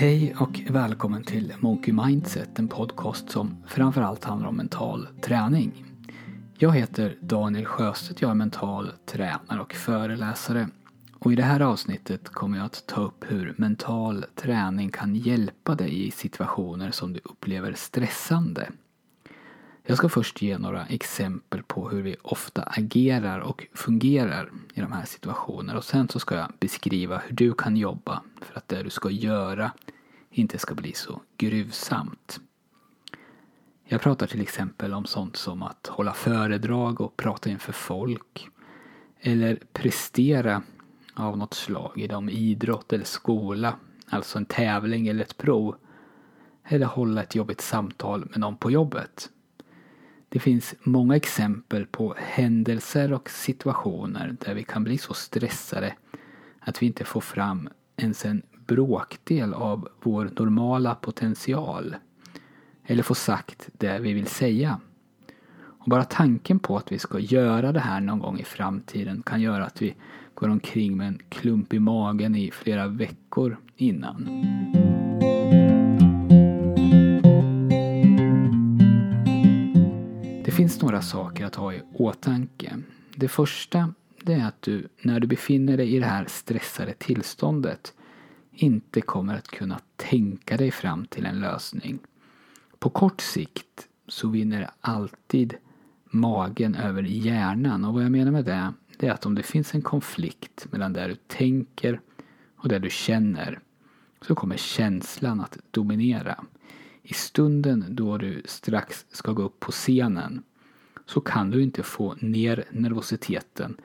[0.00, 5.84] Hej och välkommen till Monkey Mindset, en podcast som framförallt handlar om mental träning.
[6.58, 10.68] Jag heter Daniel Sjöstedt, jag är mental tränare och föreläsare.
[11.18, 15.74] Och i det här avsnittet kommer jag att ta upp hur mental träning kan hjälpa
[15.74, 18.68] dig i situationer som du upplever stressande.
[19.86, 24.92] Jag ska först ge några exempel på hur vi ofta agerar och fungerar i de
[24.92, 28.82] här situationerna och sen så ska jag beskriva hur du kan jobba för att det
[28.82, 29.72] du ska göra
[30.30, 32.40] inte ska bli så gruvsamt.
[33.84, 38.48] Jag pratar till exempel om sånt som att hålla föredrag och prata inför folk
[39.20, 40.62] eller prestera
[41.14, 43.76] av något slag inom idrott eller skola,
[44.08, 45.76] alltså en tävling eller ett prov
[46.64, 49.30] eller hålla ett jobbigt samtal med någon på jobbet.
[50.28, 55.96] Det finns många exempel på händelser och situationer där vi kan bli så stressade
[56.60, 61.94] att vi inte får fram ens en bråkdel av vår normala potential.
[62.84, 64.80] Eller få sagt det vi vill säga.
[65.58, 69.40] Och bara tanken på att vi ska göra det här någon gång i framtiden kan
[69.40, 69.94] göra att vi
[70.34, 74.26] går omkring med en klump i magen i flera veckor innan.
[80.44, 82.76] Det finns några saker att ha i åtanke.
[83.16, 87.94] Det första det är att du, när du befinner dig i det här stressade tillståndet,
[88.62, 91.98] inte kommer att kunna tänka dig fram till en lösning.
[92.78, 95.54] På kort sikt så vinner alltid
[96.04, 99.74] magen över hjärnan och vad jag menar med det, det är att om det finns
[99.74, 102.00] en konflikt mellan det du tänker
[102.56, 103.60] och det du känner
[104.20, 106.44] så kommer känslan att dominera.
[107.02, 110.42] I stunden då du strax ska gå upp på scenen
[111.06, 113.76] så kan du inte få ner nervositeten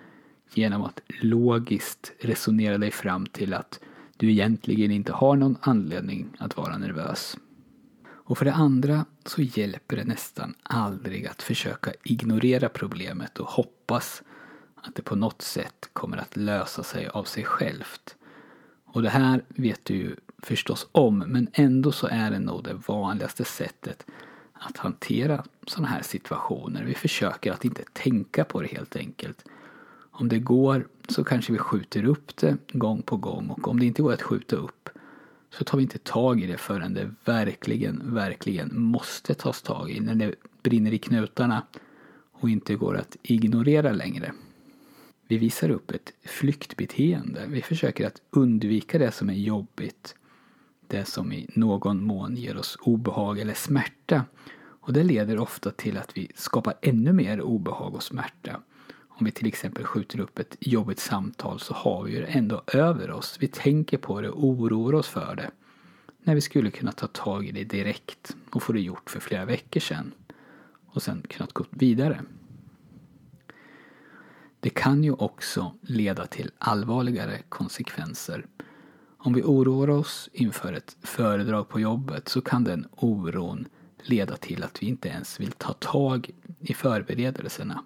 [0.54, 3.80] genom att logiskt resonera dig fram till att
[4.18, 7.38] du egentligen inte har någon anledning att vara nervös.
[8.08, 14.24] Och för det andra så hjälper det nästan aldrig att försöka ignorera problemet och hoppas
[14.76, 18.16] att det på något sätt kommer att lösa sig av sig självt.
[18.86, 22.74] Och det här vet du ju förstås om men ändå så är det nog det
[22.88, 24.06] vanligaste sättet
[24.54, 26.84] att hantera sådana här situationer.
[26.84, 29.46] Vi försöker att inte tänka på det helt enkelt.
[30.18, 33.86] Om det går så kanske vi skjuter upp det gång på gång och om det
[33.86, 34.90] inte går att skjuta upp
[35.50, 40.00] så tar vi inte tag i det förrän det verkligen, verkligen måste tas tag i.
[40.00, 41.64] När det brinner i knutarna
[42.32, 44.34] och inte går att ignorera längre.
[45.28, 47.46] Vi visar upp ett flyktbeteende.
[47.48, 50.16] Vi försöker att undvika det som är jobbigt.
[50.88, 54.26] Det som i någon mån ger oss obehag eller smärta.
[54.58, 58.62] Och det leder ofta till att vi skapar ännu mer obehag och smärta.
[59.18, 62.64] Om vi till exempel skjuter upp ett jobbigt samtal så har vi ju det ändå
[62.68, 63.38] över oss.
[63.40, 65.52] Vi tänker på det och oroar oss för det.
[66.24, 69.46] När vi skulle kunna ta tag i det direkt och få det gjort för flera
[69.46, 70.12] veckor sedan.
[70.86, 72.22] Och sen kunnat gå vidare.
[74.60, 78.46] Det kan ju också leda till allvarligare konsekvenser.
[79.18, 83.68] Om vi oroar oss inför ett föredrag på jobbet så kan den oron
[84.02, 87.84] leda till att vi inte ens vill ta tag i förberedelserna.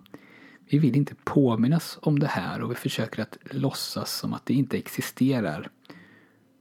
[0.71, 4.53] Vi vill inte påminnas om det här och vi försöker att låtsas som att det
[4.53, 5.69] inte existerar.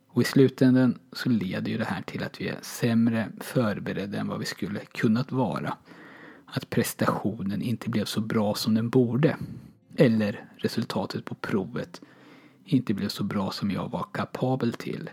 [0.09, 4.29] Och i slutändan så leder ju det här till att vi är sämre förberedda än
[4.29, 5.77] vad vi skulle kunnat vara.
[6.47, 9.37] Att prestationen inte blev så bra som den borde.
[9.97, 12.01] Eller resultatet på provet
[12.65, 15.11] inte blev så bra som jag var kapabel till.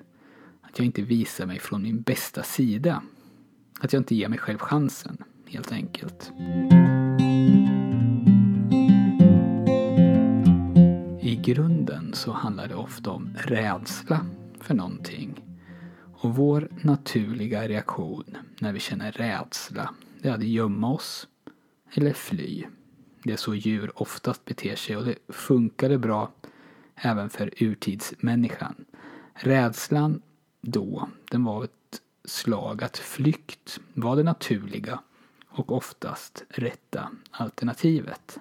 [0.61, 3.03] Att jag inte visar mig från min bästa sida.
[3.79, 5.17] Att jag inte ger mig själv chansen,
[5.47, 6.31] helt enkelt.
[11.45, 14.25] Grunden så handlar det ofta om rädsla
[14.59, 15.43] för någonting.
[16.13, 21.27] Och vår naturliga reaktion när vi känner rädsla, det är att gömma oss
[21.93, 22.63] eller fly.
[23.23, 26.31] Det är så djur oftast beter sig och det funkade bra
[26.95, 28.85] även för urtidsmänniskan.
[29.33, 30.21] Rädslan
[30.61, 34.99] då, den var ett slag att flykt var det naturliga
[35.47, 38.39] och oftast rätta alternativet.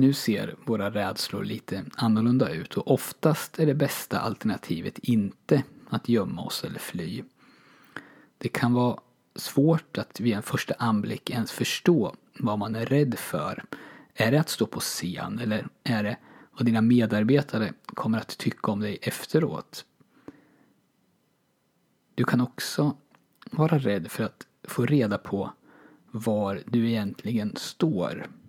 [0.00, 6.08] Nu ser våra rädslor lite annorlunda ut och oftast är det bästa alternativet inte att
[6.08, 7.22] gömma oss eller fly.
[8.38, 9.00] Det kan vara
[9.34, 13.64] svårt att vid en första anblick ens förstå vad man är rädd för.
[14.14, 16.16] Är det att stå på scen eller är det
[16.52, 19.84] vad dina medarbetare kommer att tycka om dig efteråt?
[22.14, 22.96] Du kan också
[23.50, 25.52] vara rädd för att få reda på
[26.10, 28.39] var du egentligen står.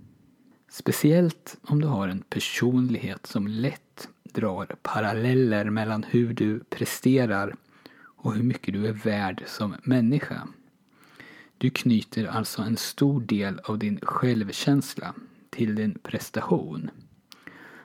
[0.73, 7.55] Speciellt om du har en personlighet som lätt drar paralleller mellan hur du presterar
[7.99, 10.47] och hur mycket du är värd som människa.
[11.57, 15.13] Du knyter alltså en stor del av din självkänsla
[15.49, 16.89] till din prestation.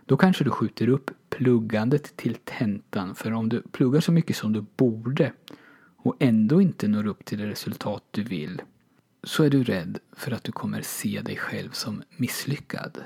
[0.04, 4.52] Då kanske du skjuter upp pluggandet till tentan för om du pluggar så mycket som
[4.52, 5.32] du borde
[5.96, 8.62] och ändå inte når upp till det resultat du vill
[9.26, 12.98] så är du rädd för att du kommer se dig själv som misslyckad.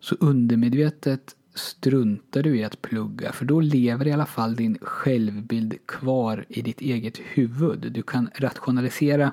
[0.00, 5.86] Så undermedvetet struntar du i att plugga för då lever i alla fall din självbild
[5.86, 7.92] kvar i ditt eget huvud.
[7.92, 9.32] Du kan rationalisera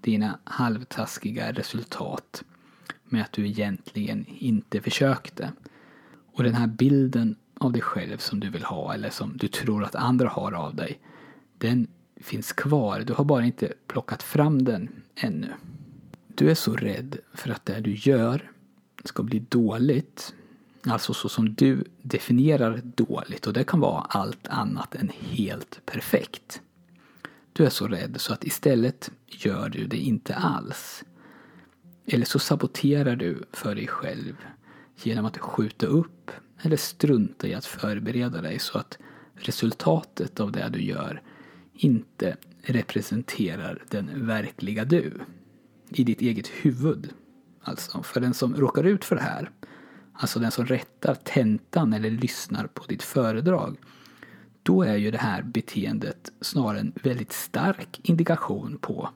[0.00, 2.44] dina halvtaskiga resultat
[3.04, 5.52] med att du egentligen inte försökte.
[6.32, 9.84] Och den här bilden av dig själv som du vill ha eller som du tror
[9.84, 11.00] att andra har av dig
[11.58, 11.88] den
[12.20, 13.00] finns kvar.
[13.00, 15.52] Du har bara inte plockat fram den ännu.
[16.28, 18.50] Du är så rädd för att det du gör
[19.04, 20.34] ska bli dåligt.
[20.86, 26.60] Alltså så som du definierar dåligt och det kan vara allt annat än helt perfekt.
[27.52, 31.04] Du är så rädd så att istället gör du det inte alls.
[32.06, 34.36] Eller så saboterar du för dig själv
[35.02, 36.30] genom att skjuta upp
[36.62, 38.98] eller strunta i att förbereda dig så att
[39.34, 41.22] resultatet av det du gör
[41.76, 45.12] inte representerar den verkliga du.
[45.88, 47.12] I ditt eget huvud.
[47.62, 49.50] Alltså, för den som råkar ut för det här,
[50.12, 53.76] alltså den som rättar tentan eller lyssnar på ditt föredrag,
[54.62, 59.08] då är ju det här beteendet snarare en väldigt stark indikation på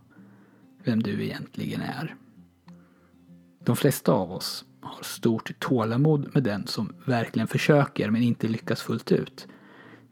[0.85, 2.17] vem du egentligen är.
[3.65, 8.83] De flesta av oss har stort tålamod med den som verkligen försöker men inte lyckas
[8.83, 9.47] fullt ut.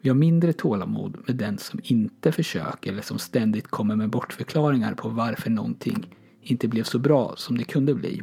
[0.01, 4.95] Vi har mindre tålamod med den som inte försöker eller som ständigt kommer med bortförklaringar
[4.95, 8.23] på varför någonting inte blev så bra som det kunde bli.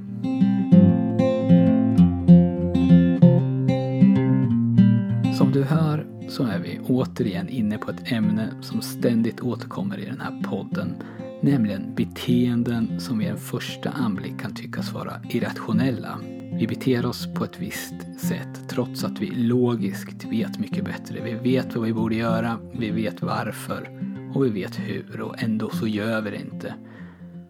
[5.38, 10.06] Som du hör så är vi återigen inne på ett ämne som ständigt återkommer i
[10.06, 10.96] den här podden.
[11.42, 16.20] Nämligen beteenden som vid en första anblick kan tyckas vara irrationella.
[16.58, 21.22] Vi beter oss på ett visst sätt trots att vi logiskt vet mycket bättre.
[21.24, 23.90] Vi vet vad vi borde göra, vi vet varför
[24.36, 26.76] och vi vet hur och ändå så gör vi det inte.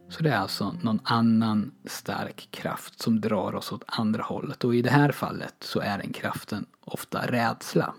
[0.10, 4.76] Så det är alltså någon annan stark kraft som drar oss åt andra hållet och
[4.76, 7.94] i det här fallet så är den kraften ofta rädsla.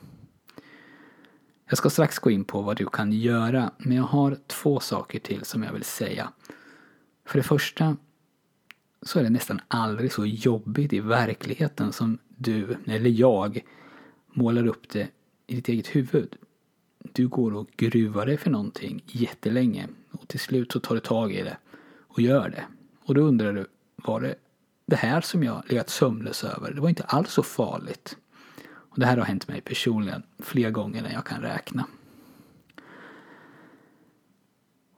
[1.69, 5.19] Jag ska strax gå in på vad du kan göra men jag har två saker
[5.19, 6.29] till som jag vill säga.
[7.27, 7.97] För det första
[9.03, 13.65] så är det nästan aldrig så jobbigt i verkligheten som du, eller jag,
[14.33, 15.09] målar upp det
[15.47, 16.37] i ditt eget huvud.
[16.99, 21.33] Du går och gruvar dig för någonting jättelänge och till slut så tar du tag
[21.33, 21.57] i det
[22.09, 22.65] och gör det.
[23.05, 23.67] Och då undrar du,
[23.97, 24.35] var det
[24.87, 26.73] det här som jag legat sömnlös över?
[26.73, 28.17] Det var inte alls så farligt.
[28.67, 31.87] Och det här har hänt mig personligen fler gånger än jag kan räkna.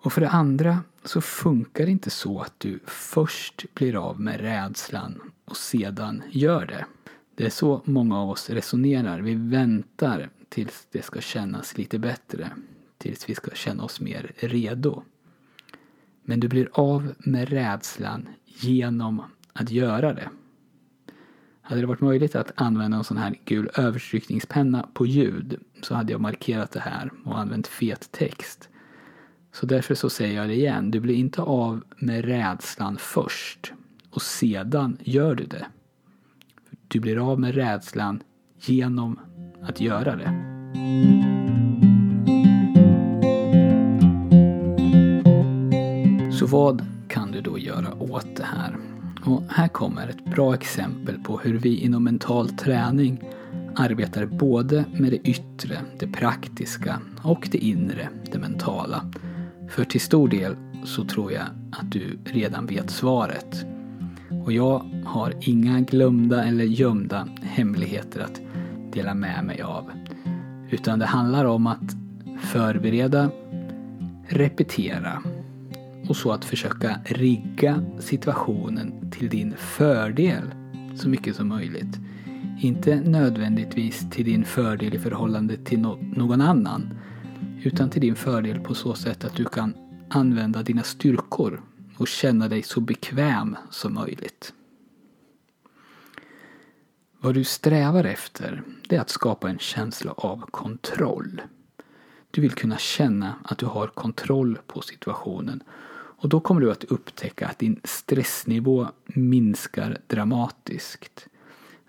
[0.01, 4.41] Och för det andra så funkar det inte så att du först blir av med
[4.41, 6.87] rädslan och sedan gör det.
[7.35, 9.21] Det är så många av oss resonerar.
[9.21, 12.51] Vi väntar tills det ska kännas lite bättre.
[12.99, 15.03] Tills vi ska känna oss mer redo.
[16.23, 19.23] Men du blir av med rädslan genom
[19.53, 20.31] att göra det.
[21.61, 26.13] Hade det varit möjligt att använda en sån här gul överstrykningspenna på ljud så hade
[26.13, 28.69] jag markerat det här och använt fet text.
[29.53, 30.91] Så därför så säger jag det igen.
[30.91, 33.73] Du blir inte av med rädslan först
[34.11, 35.67] och sedan gör du det.
[36.89, 38.23] Du blir av med rädslan
[38.61, 39.21] genom
[39.63, 40.59] att göra det.
[46.33, 48.77] Så vad kan du då göra åt det här?
[49.25, 53.21] Och här kommer ett bra exempel på hur vi inom mental träning
[53.77, 59.05] arbetar både med det yttre, det praktiska och det inre, det mentala.
[59.69, 63.67] För till stor del så tror jag att du redan vet svaret.
[64.45, 68.41] Och jag har inga glömda eller gömda hemligheter att
[68.93, 69.91] dela med mig av.
[70.71, 71.97] Utan det handlar om att
[72.41, 73.31] förbereda,
[74.29, 75.23] repetera
[76.09, 80.43] och så att försöka rigga situationen till din fördel
[80.95, 81.99] så mycket som möjligt.
[82.61, 85.81] Inte nödvändigtvis till din fördel i förhållande till
[86.17, 86.95] någon annan
[87.63, 89.75] utan till din fördel på så sätt att du kan
[90.09, 91.63] använda dina styrkor
[91.97, 94.53] och känna dig så bekväm som möjligt.
[97.21, 101.43] Vad du strävar efter det är att skapa en känsla av kontroll.
[102.31, 105.63] Du vill kunna känna att du har kontroll på situationen
[106.21, 111.29] och då kommer du att upptäcka att din stressnivå minskar dramatiskt.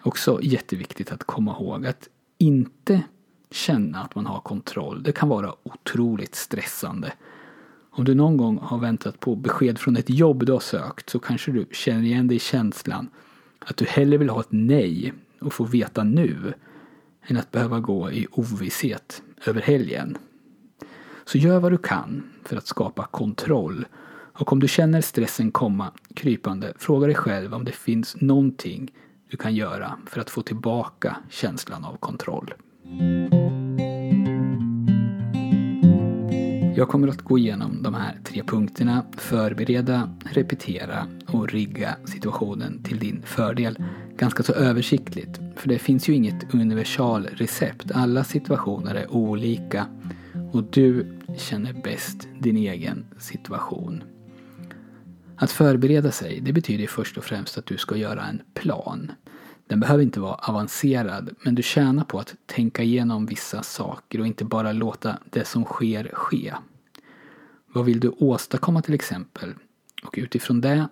[0.02, 3.04] Också jätteviktigt att komma ihåg att inte
[3.51, 7.13] känna att man har kontroll, det kan vara otroligt stressande.
[7.91, 11.20] Om du någon gång har väntat på besked från ett jobb du har sökt så
[11.20, 13.10] kanske du känner igen dig i känslan
[13.60, 16.53] att du hellre vill ha ett nej och få veta nu
[17.27, 20.18] än att behöva gå i ovisshet över helgen.
[21.25, 25.91] Så gör vad du kan för att skapa kontroll och om du känner stressen komma
[26.13, 28.91] krypande, fråga dig själv om det finns någonting
[29.29, 32.53] du kan göra för att få tillbaka känslan av kontroll.
[36.79, 39.05] Jag kommer att gå igenom de här tre punkterna.
[39.17, 43.77] Förbereda, repetera och rigga situationen till din fördel.
[44.17, 45.39] Ganska så översiktligt.
[45.55, 47.91] För det finns ju inget universalrecept.
[47.91, 49.86] Alla situationer är olika.
[50.51, 54.03] Och du känner bäst din egen situation.
[55.36, 59.12] Att förbereda sig, det betyder först och främst att du ska göra en plan.
[59.70, 64.28] Den behöver inte vara avancerad, men du tjänar på att tänka igenom vissa saker och
[64.28, 66.54] inte bara låta det som sker ske.
[67.74, 69.54] Vad vill du åstadkomma till exempel?
[70.04, 70.88] Och utifrån det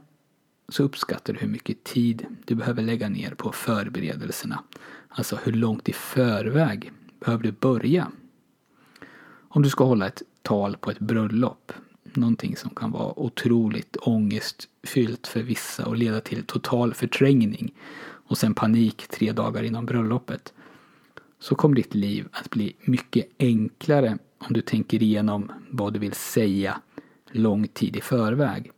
[0.69, 4.63] så uppskattar du hur mycket tid du behöver lägga ner på förberedelserna.
[5.09, 8.11] Alltså hur långt i förväg behöver du börja?
[9.49, 11.71] Om du ska hålla ett tal på ett bröllop,
[12.03, 17.73] någonting som kan vara otroligt ångestfyllt för vissa och leda till total förträngning
[18.27, 20.53] och sen panik tre dagar innan bröllopet,
[21.39, 26.13] så kommer ditt liv att bli mycket enklare om du tänker igenom vad du vill
[26.13, 26.81] säga
[27.31, 28.71] lång tid i förväg.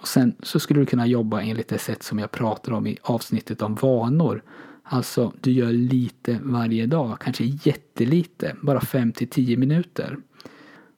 [0.00, 2.98] Och sen så skulle du kunna jobba enligt det sätt som jag pratar om i
[3.02, 4.42] avsnittet om vanor.
[4.82, 10.18] Alltså, du gör lite varje dag, kanske jättelite, bara 5 till 10 minuter.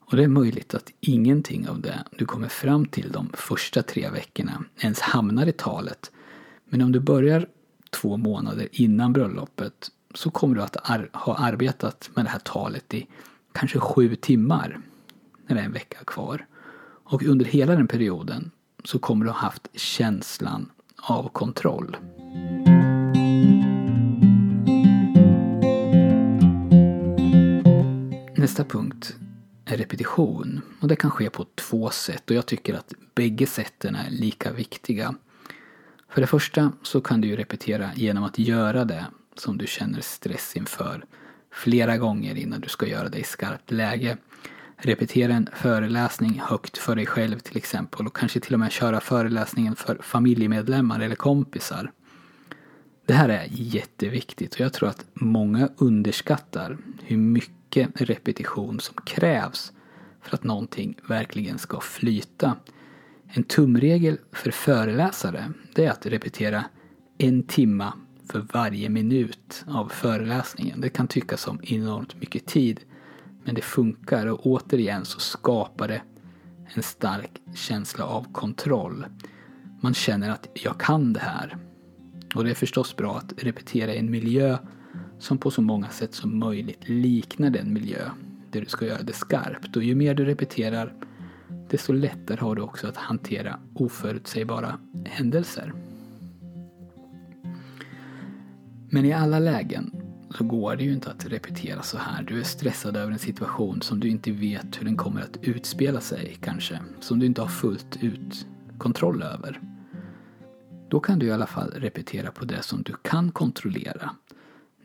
[0.01, 4.11] Och det är möjligt att ingenting av det du kommer fram till de första tre
[4.11, 6.11] veckorna ens hamnar i talet.
[6.69, 7.47] Men om du börjar
[8.01, 12.95] två månader innan bröllopet så kommer du att ar ha arbetat med det här talet
[12.95, 13.07] i
[13.53, 14.81] kanske sju timmar
[15.47, 16.47] när det är en vecka kvar.
[17.05, 18.51] Och under hela den perioden
[18.85, 21.97] så kommer du ha haft känslan av kontroll.
[28.37, 29.17] Nästa punkt
[29.65, 30.61] är repetition.
[30.81, 34.53] Och det kan ske på två sätt och jag tycker att bägge sätten är lika
[34.53, 35.15] viktiga.
[36.17, 40.01] För det första så kan du ju repetera genom att göra det som du känner
[40.01, 41.05] stress inför
[41.53, 44.17] flera gånger innan du ska göra det i skarpt läge.
[44.77, 49.01] Repetera en föreläsning högt för dig själv till exempel och kanske till och med köra
[49.01, 51.93] föreläsningen för familjemedlemmar eller kompisar.
[53.07, 59.73] Det här är jätteviktigt och jag tror att många underskattar hur mycket repetition som krävs
[60.23, 62.57] för att någonting verkligen ska flyta.
[63.29, 66.65] En tumregel för föreläsare det är att repetera
[67.19, 67.93] en timma
[68.31, 70.81] för varje minut av föreläsningen.
[70.81, 72.81] Det kan tyckas som enormt mycket tid.
[73.45, 76.03] Men det funkar och återigen så skapar det
[76.75, 79.07] en stark känsla av kontroll.
[79.81, 81.57] Man känner att jag kan det här.
[82.35, 84.59] Och det är förstås bra att repetera i en miljö
[85.19, 88.11] som på så många sätt som möjligt liknar den miljö
[88.51, 89.77] där du ska göra det skarpt.
[89.77, 90.95] Och ju mer du repeterar
[91.71, 95.73] desto lättare har du också att hantera oförutsägbara händelser.
[98.91, 99.91] Men i alla lägen
[100.31, 102.23] så går det ju inte att repetera så här.
[102.23, 106.01] Du är stressad över en situation som du inte vet hur den kommer att utspela
[106.01, 106.79] sig kanske.
[107.01, 108.47] Som du inte har fullt ut
[108.79, 109.61] kontroll över.
[110.89, 114.11] Då kan du i alla fall repetera på det som du kan kontrollera.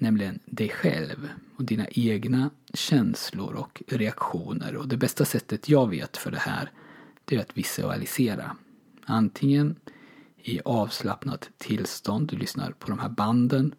[0.01, 4.75] Nämligen dig själv och dina egna känslor och reaktioner.
[4.75, 6.71] Och det bästa sättet jag vet för det här
[7.25, 8.55] det är att visualisera.
[9.05, 9.75] Antingen
[10.37, 13.75] i avslappnat tillstånd, du lyssnar på de här banden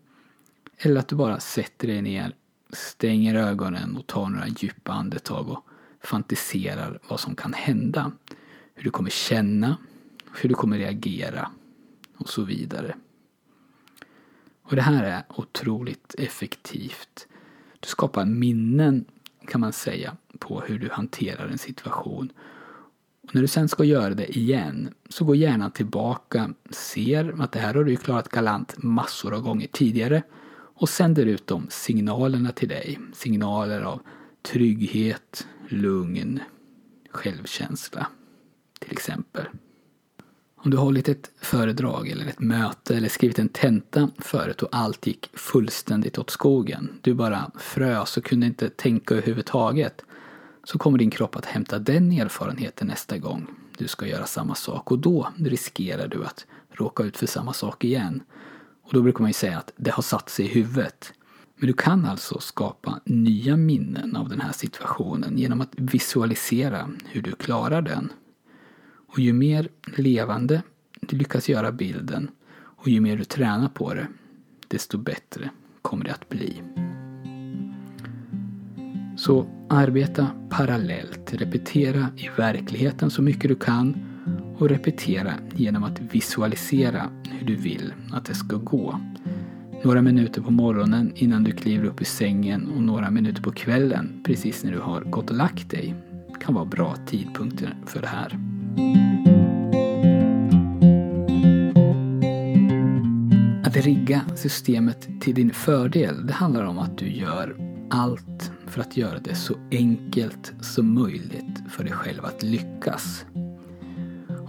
[0.79, 2.35] eller att du bara sätter dig ner,
[2.73, 5.67] stänger ögonen och tar några djupa andetag och
[6.01, 8.13] fantiserar vad som kan hända.
[8.75, 9.77] Hur du kommer känna,
[10.41, 11.51] hur du kommer reagera
[12.17, 12.97] och så vidare.
[14.73, 17.27] Och det här är otroligt effektivt.
[17.81, 19.05] Du skapar minnen
[19.47, 22.33] kan man säga på hur du hanterar en situation.
[23.23, 27.59] Och när du sen ska göra det igen så går hjärnan tillbaka, ser att det
[27.59, 30.23] här har du klarat galant massor av gånger tidigare
[30.55, 32.99] och sänder ut de signalerna till dig.
[33.13, 34.01] Signaler av
[34.43, 36.41] trygghet, lugn,
[37.11, 38.07] självkänsla
[38.79, 39.47] till exempel.
[40.65, 45.07] Om du hållit ett föredrag eller ett möte eller skrivit en tenta förut och allt
[45.07, 46.89] gick fullständigt åt skogen.
[47.01, 50.05] Du bara frös och kunde inte tänka överhuvudtaget.
[50.65, 53.47] Så kommer din kropp att hämta den erfarenheten nästa gång
[53.79, 57.85] du ska göra samma sak och då riskerar du att råka ut för samma sak
[57.85, 58.23] igen.
[58.83, 61.13] Och då brukar man ju säga att det har satt sig i huvudet.
[61.57, 67.23] Men du kan alltså skapa nya minnen av den här situationen genom att visualisera hur
[67.23, 68.13] du klarar den.
[69.13, 70.63] Och ju mer levande
[71.01, 74.07] du lyckas göra bilden och ju mer du tränar på det,
[74.69, 75.51] desto bättre
[75.83, 76.63] kommer det att bli.
[79.17, 83.95] Så arbeta parallellt, repetera i verkligheten så mycket du kan
[84.59, 89.01] och repetera genom att visualisera hur du vill att det ska gå.
[89.85, 94.23] Några minuter på morgonen innan du kliver upp ur sängen och några minuter på kvällen
[94.27, 95.95] precis när du har gått och lagt dig
[96.41, 98.52] kan vara bra tidpunkter för det här.
[103.65, 107.57] Att rigga systemet till din fördel, det handlar om att du gör
[107.91, 113.25] allt för att göra det så enkelt som möjligt för dig själv att lyckas.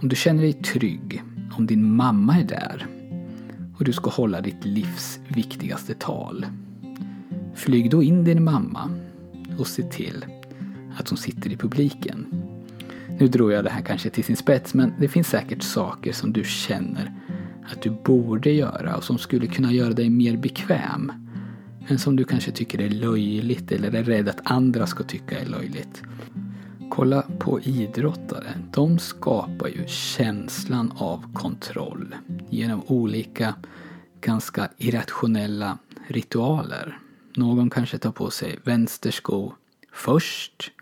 [0.02, 1.22] Om du känner dig trygg,
[1.56, 2.86] om din mamma är där
[3.78, 6.46] och du ska hålla ditt livs viktigaste tal.
[7.54, 8.90] Flyg då in din mamma
[9.58, 10.24] och se till
[10.98, 12.43] att hon sitter i publiken.
[13.18, 16.32] Nu drog jag det här kanske till sin spets men det finns säkert saker som
[16.32, 17.12] du känner
[17.72, 21.12] att du borde göra och som skulle kunna göra dig mer bekväm.
[21.88, 25.46] Men som du kanske tycker är löjligt eller är rädd att andra ska tycka är
[25.46, 26.02] löjligt.
[26.90, 28.58] Kolla på idrottare.
[28.72, 32.14] De skapar ju känslan av kontroll
[32.50, 33.54] genom olika
[34.20, 36.98] ganska irrationella ritualer.
[37.36, 39.52] Någon kanske tar på sig vänster sko
[39.92, 40.72] först.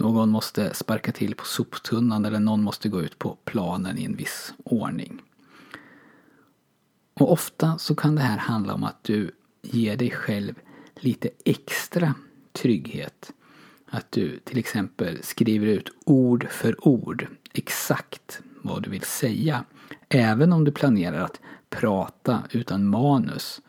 [0.00, 4.16] Någon måste sparka till på soptunnan eller någon måste gå ut på planen i en
[4.16, 5.22] viss ordning.
[7.14, 9.30] Och ofta så kan det här handla om att du
[9.62, 10.54] ger dig själv
[10.94, 12.14] lite extra
[12.52, 13.32] trygghet.
[13.90, 19.64] Att du till exempel skriver ut ord för ord exakt vad du vill säga.
[20.08, 21.40] Även om du planerar att
[21.70, 23.60] prata utan manus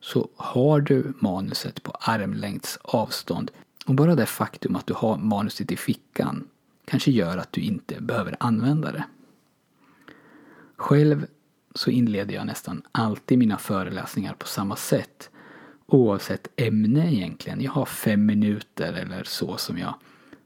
[0.00, 3.50] så har du manuset på armlängds avstånd.
[3.86, 6.48] Och bara det faktum att du har manuset i fickan
[6.84, 9.04] kanske gör att du inte behöver använda det.
[10.76, 11.26] Själv
[11.74, 15.30] så inleder jag nästan alltid mina föreläsningar på samma sätt.
[15.86, 17.60] Oavsett ämne egentligen.
[17.60, 19.94] Jag har fem minuter eller så som jag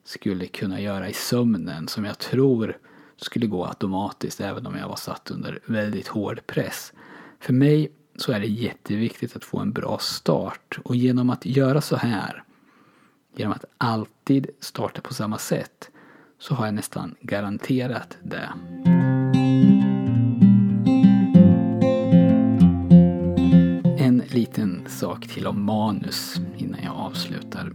[0.04, 2.76] skulle kunna göra i sömnen som jag tror
[3.16, 6.92] skulle gå automatiskt även om jag var satt under väldigt hård press.
[7.40, 11.80] För mig så är det jätteviktigt att få en bra start och genom att göra
[11.80, 12.44] så här,
[13.36, 15.90] genom att alltid starta på samma sätt,
[16.38, 18.48] så har jag nästan garanterat det.
[23.98, 27.72] En liten sak till om manus innan jag avslutar.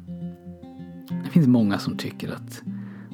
[1.23, 2.61] Det finns många som tycker att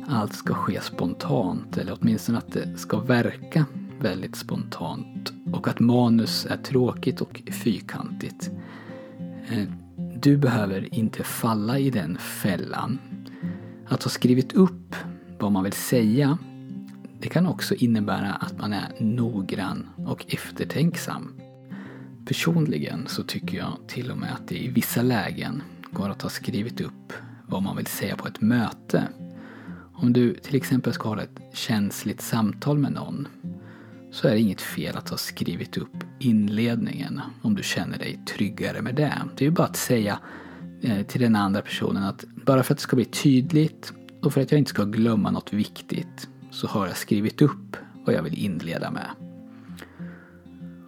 [0.07, 3.65] allt ska ske spontant eller åtminstone att det ska verka
[3.99, 8.51] väldigt spontant och att manus är tråkigt och fyrkantigt.
[9.49, 9.67] Eh,
[10.21, 12.99] du behöver inte falla i den fällan.
[13.87, 14.95] Att ha skrivit upp
[15.39, 16.37] vad man vill säga
[17.25, 21.33] det kan också innebära att man är noggrann och eftertänksam.
[22.25, 26.29] Personligen så tycker jag till och med att det i vissa lägen går att ha
[26.29, 27.13] skrivit upp
[27.47, 29.03] vad man vill säga på ett möte.
[29.93, 33.27] Om du till exempel ska ha ett känsligt samtal med någon
[34.15, 38.81] så är det inget fel att ha skrivit upp inledningen om du känner dig tryggare
[38.81, 39.21] med det.
[39.35, 40.19] Det är ju bara att säga
[40.81, 44.41] eh, till den andra personen att bara för att det ska bli tydligt och för
[44.41, 48.37] att jag inte ska glömma något viktigt så har jag skrivit upp vad jag vill
[48.37, 49.09] inleda med.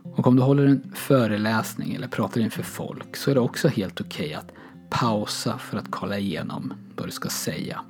[0.04, 4.02] Och om du håller en föreläsning eller pratar inför folk så är det också helt
[4.02, 4.52] okej okay att
[4.90, 7.82] pausa för att kolla igenom vad du ska säga.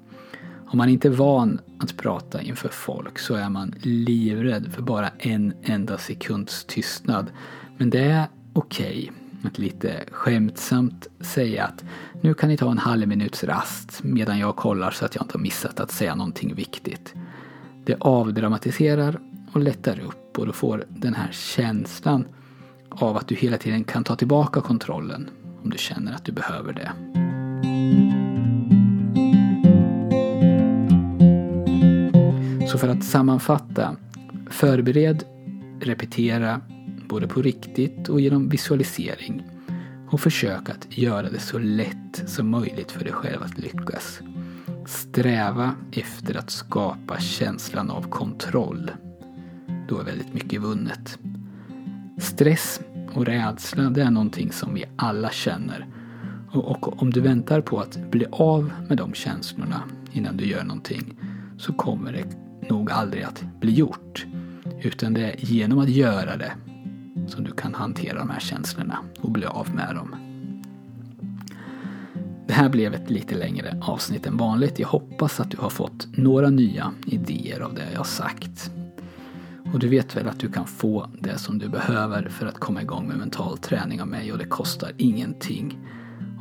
[0.70, 5.10] Om man inte är van att prata inför folk så är man livrädd för bara
[5.20, 7.32] en enda sekunds tystnad.
[7.78, 11.84] Men det är okej okay att lite skämtsamt säga att
[12.22, 15.38] nu kan ni ta en halv minuts rast medan jag kollar så att jag inte
[15.38, 17.14] har missat att säga någonting viktigt.
[17.86, 19.20] Det avdramatiserar
[19.52, 22.26] och lättar upp och du får den här känslan
[22.90, 25.30] av att du hela tiden kan ta tillbaka kontrollen
[25.64, 27.27] om du känner att du behöver det.
[32.78, 33.96] Så för att sammanfatta.
[34.50, 35.24] Förbered,
[35.80, 36.62] repetera
[37.10, 39.44] både på riktigt och genom visualisering.
[40.10, 44.20] Och försök att göra det så lätt som möjligt för dig själv att lyckas.
[44.86, 48.92] Sträva efter att skapa känslan av kontroll
[49.90, 51.20] då är väldigt mycket vunnet.
[52.18, 52.82] Stress
[53.14, 55.88] och rädsla, det är någonting som vi alla känner.
[56.52, 60.64] Och, och, om du väntar på att bli av med de känslorna innan du gör
[60.64, 61.16] någonting
[61.58, 64.26] så kommer det nog aldrig att bli gjort.
[64.82, 66.52] Utan det är genom att göra det
[67.28, 70.16] som du kan hantera de här känslorna och bli av med dem.
[72.48, 74.80] Det här blev ett lite längre avsnitt än vanligt.
[74.80, 78.72] Jag hoppas att du har fått några nya idéer av det jag har sagt.
[79.74, 82.82] Och du vet väl att du kan få det som du behöver för att komma
[82.82, 85.78] igång med mental träning av mig och det kostar ingenting.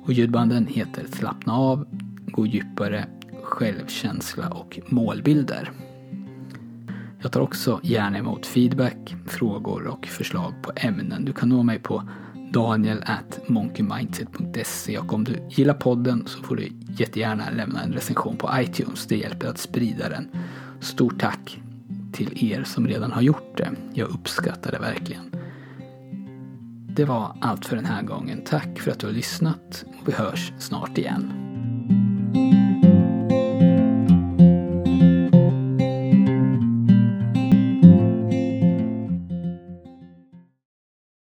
[0.04, 1.86] Och ljudbanden heter Slappna av,
[2.26, 3.06] Gå djupare,
[3.42, 5.72] Självkänsla och Målbilder.
[7.22, 11.24] Jag tar också gärna emot feedback, frågor och förslag på ämnen.
[11.24, 12.08] Du kan nå mig på
[12.52, 18.36] daniel at monkeymindset.se och om du gillar podden så får du jättegärna lämna en recension
[18.36, 19.06] på iTunes.
[19.06, 20.28] Det hjälper att sprida den.
[20.80, 21.60] Stort tack
[22.12, 23.70] till er som redan har gjort det.
[23.94, 25.30] Jag uppskattar det verkligen.
[26.88, 28.42] Det var allt för den här gången.
[28.44, 31.47] Tack för att du har lyssnat och vi hörs snart igen.